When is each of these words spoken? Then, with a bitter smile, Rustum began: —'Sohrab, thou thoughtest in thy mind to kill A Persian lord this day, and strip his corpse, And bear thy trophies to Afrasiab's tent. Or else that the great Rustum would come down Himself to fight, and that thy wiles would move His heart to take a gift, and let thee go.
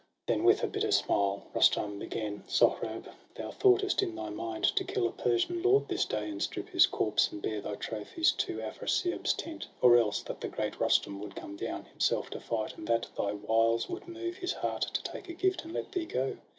Then, 0.25 0.43
with 0.43 0.63
a 0.63 0.67
bitter 0.67 0.91
smile, 0.91 1.43
Rustum 1.53 1.99
began: 1.99 2.43
—'Sohrab, 2.59 3.05
thou 3.35 3.51
thoughtest 3.51 4.01
in 4.01 4.15
thy 4.15 4.29
mind 4.29 4.63
to 4.75 4.83
kill 4.83 5.07
A 5.07 5.11
Persian 5.11 5.61
lord 5.61 5.87
this 5.87 6.05
day, 6.05 6.27
and 6.27 6.41
strip 6.41 6.69
his 6.69 6.87
corpse, 6.87 7.31
And 7.31 7.39
bear 7.39 7.61
thy 7.61 7.75
trophies 7.75 8.31
to 8.31 8.57
Afrasiab's 8.61 9.33
tent. 9.35 9.67
Or 9.79 9.97
else 9.97 10.23
that 10.23 10.41
the 10.41 10.47
great 10.47 10.79
Rustum 10.79 11.19
would 11.19 11.35
come 11.35 11.55
down 11.55 11.85
Himself 11.85 12.31
to 12.31 12.39
fight, 12.39 12.79
and 12.79 12.87
that 12.87 13.09
thy 13.15 13.33
wiles 13.33 13.89
would 13.91 14.07
move 14.07 14.37
His 14.37 14.53
heart 14.53 14.81
to 14.91 15.03
take 15.03 15.29
a 15.29 15.33
gift, 15.33 15.63
and 15.65 15.71
let 15.73 15.91
thee 15.91 16.07
go. 16.07 16.35